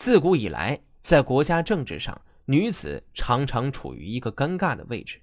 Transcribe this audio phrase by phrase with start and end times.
[0.00, 5.20] 自古以来，在国家政治上，女子常常处于一个尴尬的位置，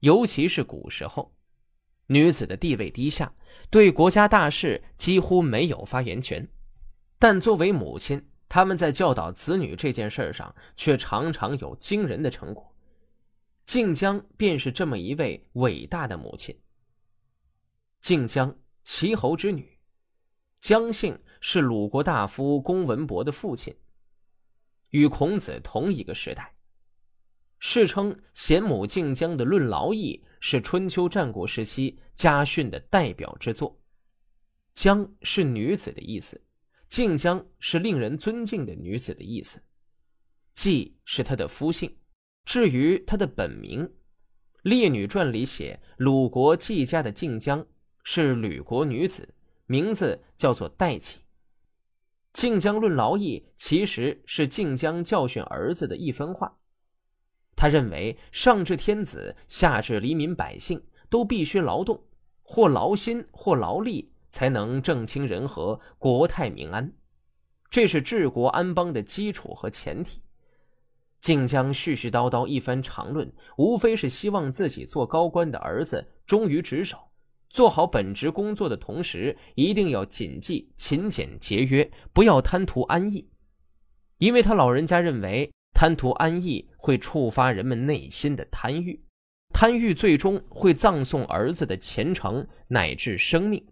[0.00, 1.34] 尤其是古时候，
[2.06, 3.34] 女子的地位低下，
[3.68, 6.48] 对国家大事几乎没有发言权。
[7.18, 12.74] 但作为母亲，他们在教导子女这件事上，却常常有惊人的成果。
[13.66, 16.58] 靖江便是这么一位伟大的母亲。
[18.00, 19.78] 靖江，齐侯之女，
[20.58, 23.76] 姜姓是鲁国大夫公文伯的父亲。
[24.90, 26.54] 与孔子同一个时代，
[27.58, 33.80] 世称贤母靖江的《论劳役》是春秋战国时期家训的代表之作。
[34.74, 36.40] 姜是女子的意思，
[36.88, 39.62] 靖江是令人尊敬的女子的意思。
[40.54, 41.96] 季是她的夫姓，
[42.44, 43.84] 至于她的本名，
[44.62, 47.66] 《列女传》里写鲁国季家的靖江
[48.04, 49.34] 是吕国女子，
[49.66, 51.20] 名字叫做代启。
[52.36, 56.54] 靖江论劳役其实是靖江教训儿子的一分话。
[57.56, 61.98] 他认为，上至天子，下至黎民百姓，都必须劳动，
[62.42, 66.92] 或劳心，或劳力，才能政清人和，国泰民安。
[67.70, 70.20] 这是治国安邦的基础和前提。
[71.20, 76.98] 靖江絮絮叨叨一番长论，无非是希望自己做高官的儿子忠于职守。
[77.48, 83.28] 做好本职工作的同时，一定要谨记勤俭节约，不要贪图安逸。
[84.18, 89.04] 因为他老人家认为，贪图安逸会触发人们内心的贪欲，
[89.52, 93.64] 贪欲最终会葬送儿子的前程乃至生命。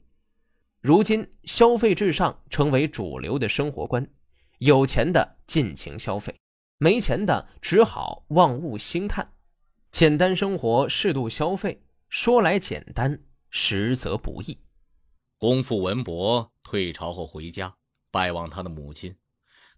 [0.80, 4.06] 如今，消费至上成为主流的生活观，
[4.58, 6.34] 有钱的尽情消费，
[6.76, 9.32] 没钱的只好望物兴叹。
[9.90, 13.18] 简单生活，适度消费，说来简单。
[13.56, 14.58] 实则不易。
[15.38, 17.72] 公父文伯退朝后回家
[18.10, 19.14] 拜望他的母亲，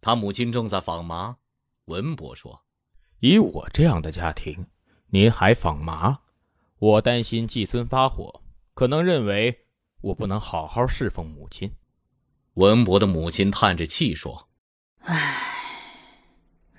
[0.01, 1.37] 他母亲正在纺麻。
[1.85, 2.65] 文伯说
[3.21, 4.67] ：“以我这样的家庭，
[5.09, 6.21] 您还纺麻？
[6.78, 8.43] 我担心季孙发火，
[8.73, 9.67] 可能认为
[10.00, 11.71] 我不能好好侍奉母亲。”
[12.56, 14.49] 文伯的母亲叹着气说
[15.05, 15.53] ：“唉，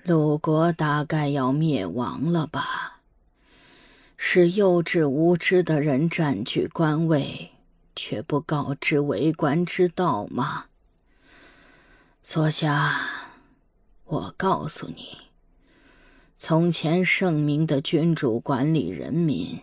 [0.02, 2.96] 鲁国大概要灭亡了吧？”
[4.20, 7.52] 是幼稚无知的人占据官位，
[7.94, 10.66] 却不告知为官之道吗？
[12.24, 13.00] 坐下，
[14.04, 15.18] 我告诉你，
[16.34, 19.60] 从前圣明的君主管理人民，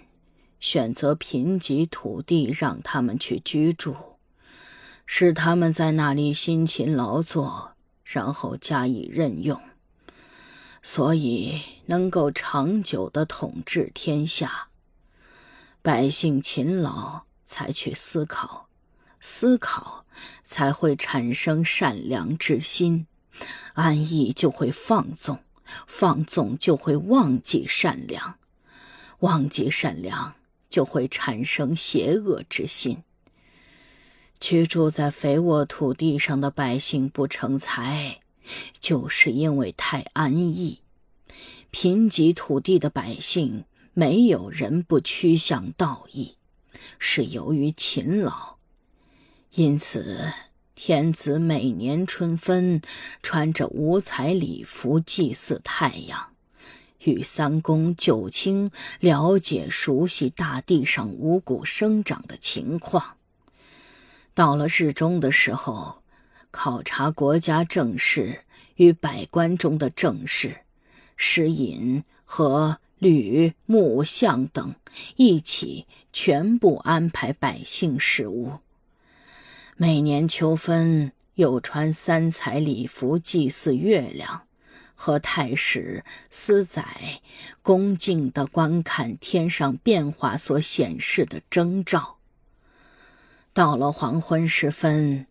[0.61, 3.93] 选择贫瘠土地让他们去居住，
[5.05, 7.73] 使他们在那里辛勤劳作，
[8.05, 9.61] 然后加以任用。
[10.87, 14.67] 所以能够长久的统治天下。
[15.81, 18.69] 百姓勤劳，才去思考，
[19.19, 20.05] 思考
[20.43, 23.07] 才会产生善良之心，
[23.73, 25.39] 安逸就会放纵，
[25.87, 28.37] 放纵就会忘记善良，
[29.21, 30.35] 忘记善良
[30.69, 33.01] 就会产生邪恶之心。
[34.39, 38.19] 居住在肥沃土地上的百姓不成才。
[38.79, 40.81] 就是因为太安逸，
[41.71, 46.35] 贫瘠土地的百姓没有人不趋向道义，
[46.99, 48.57] 是由于勤劳。
[49.55, 50.31] 因此，
[50.75, 52.81] 天子每年春分，
[53.23, 56.33] 穿着五彩礼服祭祀太阳，
[56.99, 58.69] 与三公九卿
[58.99, 63.17] 了解熟悉大地上五谷生长的情况。
[64.33, 66.03] 到了日中的时候。
[66.55, 68.45] 考察国家政事
[68.75, 70.61] 与百官中的政事，
[71.17, 74.73] 诗尹和吕木相等
[75.17, 78.59] 一起全部安排百姓事务。
[79.75, 84.47] 每年秋分，又穿三彩礼服祭祀月亮，
[84.95, 87.21] 和太史、司宰
[87.61, 92.15] 恭敬地观看天上变化所显示的征兆。
[93.51, 95.27] 到了黄昏时分。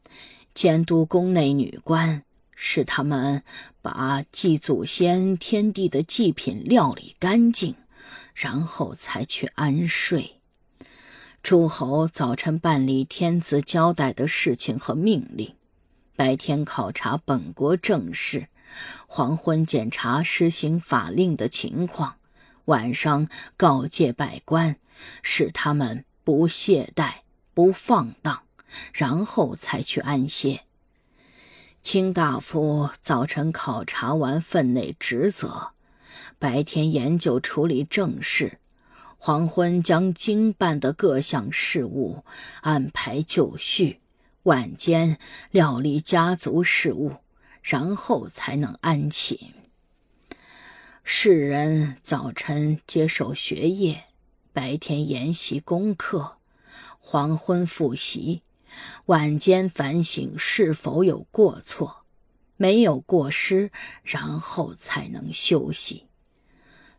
[0.54, 2.22] 监督宫内女官，
[2.54, 3.42] 使他们
[3.82, 7.74] 把祭祖先、天地的祭品料理干净，
[8.32, 10.40] 然后才去安睡。
[11.42, 15.56] 诸侯早晨办理天子交代的事情和命令，
[16.14, 18.46] 白天考察本国政事，
[19.08, 22.16] 黄昏检查施行法令的情况，
[22.66, 24.76] 晚上告诫百官，
[25.20, 27.14] 使他们不懈怠、
[27.52, 28.43] 不放荡。
[28.92, 30.62] 然后才去安歇。
[31.82, 35.72] 卿大夫早晨考察完分内职责，
[36.38, 38.58] 白天研究处理政事，
[39.18, 42.24] 黄昏将经办的各项事务
[42.62, 44.00] 安排就绪，
[44.44, 45.18] 晚间
[45.50, 47.16] 料理家族事务，
[47.62, 49.52] 然后才能安寝。
[51.02, 54.04] 世人早晨接受学业，
[54.54, 56.38] 白天研习功课，
[56.98, 58.40] 黄昏复习，
[59.06, 62.04] 晚间反省是否有过错，
[62.56, 63.70] 没有过失，
[64.02, 66.08] 然后才能休息。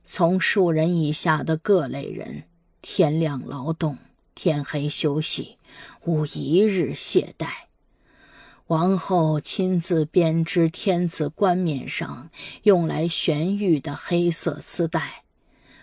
[0.03, 2.43] 从数人以下的各类人，
[2.81, 3.97] 天亮劳动，
[4.35, 5.57] 天黑休息，
[6.03, 7.47] 无一日懈怠。
[8.67, 12.29] 王后亲自编织天子冠冕上
[12.63, 15.23] 用来悬玉的黑色丝带，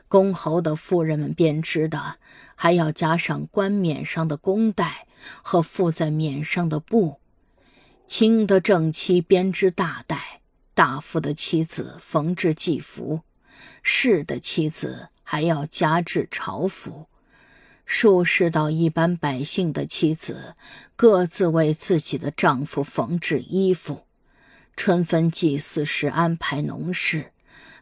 [0.09, 2.17] 公侯的夫人们编织的
[2.55, 5.07] 还要加上冠冕上的弓带
[5.43, 7.19] 和附在冕上的布。
[8.07, 10.41] 清的正妻编织大带，
[10.75, 13.21] 大夫的妻子缝制祭服，
[13.83, 17.07] 士的妻子还要加制朝服。
[17.85, 20.55] 术士到一般百姓的妻子，
[20.95, 24.05] 各自为自己的丈夫缝制衣服；
[24.77, 27.33] 春分祭祀时安排农事，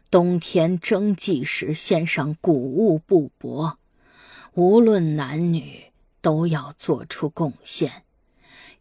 [0.09, 3.75] 冬天征祭时献上谷物布帛。
[4.53, 5.90] 无论男女，
[6.21, 8.03] 都要做出贡献，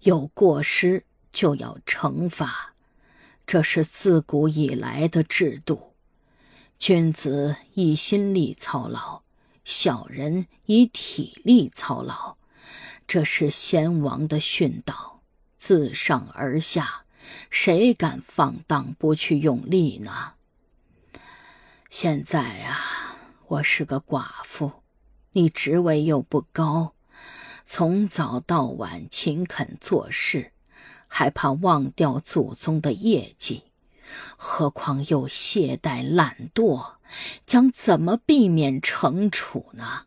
[0.01, 2.75] 有过失就要惩罚，
[3.47, 5.95] 这是自古以来的制度。
[6.79, 9.23] 君子以心力操劳。
[9.63, 12.39] 小人以体力操劳，
[13.07, 15.21] 这是先王的训导，
[15.57, 17.05] 自上而下，
[17.51, 20.33] 谁敢放荡不去用力呢？
[21.89, 23.17] 现在啊，
[23.47, 24.83] 我是个寡妇，
[25.33, 26.95] 你职位又不高，
[27.73, 30.51] 从早到晚勤恳做事，
[31.07, 33.63] 还怕忘掉祖宗的业绩。
[34.37, 36.95] 何况又懈怠懒惰，
[37.47, 40.07] 将怎么避免惩处呢？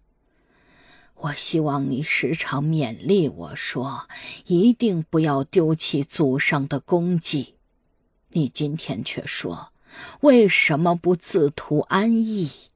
[1.16, 4.10] 我希望你时常勉励我说，
[4.48, 7.56] 一定不要丢弃祖上的功绩。
[8.32, 9.72] 你今天却说，
[10.20, 12.73] 为什么不自图安逸？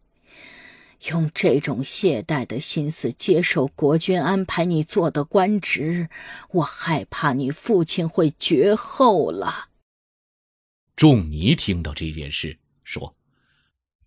[1.10, 6.10] 用这种懈怠的心思接受国君安排你做的官职，
[6.50, 9.70] 我害怕你父亲会绝后了。
[10.96, 13.16] 仲尼听到这件事，说：“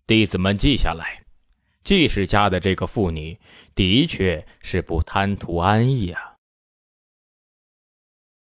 [0.05, 1.23] 弟子们记下来，
[1.83, 3.39] 季氏家的这个妇女，
[3.73, 6.30] 的确是不贪图安逸啊。”